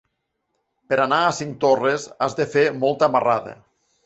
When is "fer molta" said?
2.55-3.13